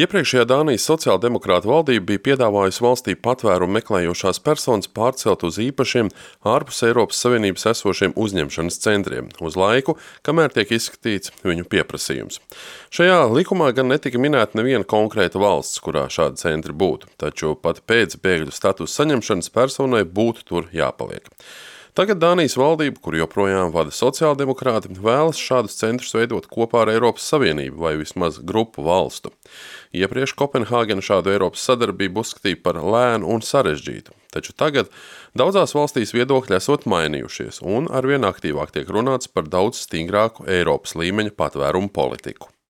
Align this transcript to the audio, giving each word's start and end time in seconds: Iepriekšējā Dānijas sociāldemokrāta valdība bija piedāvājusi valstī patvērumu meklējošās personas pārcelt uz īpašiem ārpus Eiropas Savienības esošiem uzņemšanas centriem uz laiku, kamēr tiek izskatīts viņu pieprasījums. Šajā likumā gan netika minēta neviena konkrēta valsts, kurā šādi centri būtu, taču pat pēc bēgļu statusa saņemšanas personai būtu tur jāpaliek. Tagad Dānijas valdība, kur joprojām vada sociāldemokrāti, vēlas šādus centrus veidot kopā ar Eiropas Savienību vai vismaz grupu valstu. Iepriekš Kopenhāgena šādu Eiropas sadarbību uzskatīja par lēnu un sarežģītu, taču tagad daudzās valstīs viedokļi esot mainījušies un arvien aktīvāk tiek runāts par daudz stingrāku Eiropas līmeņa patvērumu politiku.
Iepriekšējā 0.00 0.46
Dānijas 0.48 0.86
sociāldemokrāta 0.88 1.68
valdība 1.68 2.06
bija 2.08 2.20
piedāvājusi 2.30 2.80
valstī 2.80 3.14
patvērumu 3.20 3.74
meklējošās 3.76 4.38
personas 4.46 4.88
pārcelt 4.96 5.42
uz 5.44 5.58
īpašiem 5.60 6.08
ārpus 6.48 6.78
Eiropas 6.86 7.18
Savienības 7.20 7.66
esošiem 7.74 8.14
uzņemšanas 8.16 8.78
centriem 8.80 9.28
uz 9.44 9.58
laiku, 9.60 9.98
kamēr 10.24 10.54
tiek 10.54 10.72
izskatīts 10.72 11.34
viņu 11.44 11.66
pieprasījums. 11.74 12.40
Šajā 12.96 13.18
likumā 13.34 13.68
gan 13.76 13.90
netika 13.92 14.22
minēta 14.22 14.56
neviena 14.56 14.88
konkrēta 14.88 15.42
valsts, 15.42 15.82
kurā 15.84 16.06
šādi 16.08 16.40
centri 16.46 16.72
būtu, 16.72 17.10
taču 17.20 17.52
pat 17.60 17.82
pēc 17.84 18.16
bēgļu 18.24 18.56
statusa 18.56 19.02
saņemšanas 19.02 19.52
personai 19.52 20.06
būtu 20.08 20.48
tur 20.48 20.72
jāpaliek. 20.72 21.28
Tagad 21.90 22.20
Dānijas 22.22 22.54
valdība, 22.54 23.00
kur 23.02 23.16
joprojām 23.18 23.72
vada 23.74 23.90
sociāldemokrāti, 23.94 24.92
vēlas 25.02 25.40
šādus 25.42 25.74
centrus 25.80 26.14
veidot 26.14 26.46
kopā 26.50 26.84
ar 26.84 26.92
Eiropas 26.92 27.26
Savienību 27.32 27.82
vai 27.82 27.96
vismaz 27.98 28.38
grupu 28.46 28.84
valstu. 28.86 29.32
Iepriekš 29.90 30.36
Kopenhāgena 30.38 31.02
šādu 31.02 31.32
Eiropas 31.34 31.64
sadarbību 31.66 32.22
uzskatīja 32.22 32.60
par 32.62 32.78
lēnu 32.78 33.26
un 33.34 33.42
sarežģītu, 33.42 34.14
taču 34.30 34.54
tagad 34.54 34.92
daudzās 35.34 35.74
valstīs 35.74 36.14
viedokļi 36.14 36.60
esot 36.60 36.86
mainījušies 36.90 37.58
un 37.66 37.90
arvien 37.90 38.28
aktīvāk 38.28 38.70
tiek 38.76 38.94
runāts 38.94 39.26
par 39.26 39.50
daudz 39.50 39.82
stingrāku 39.88 40.46
Eiropas 40.46 40.94
līmeņa 40.94 41.34
patvērumu 41.42 41.90
politiku. 41.90 42.52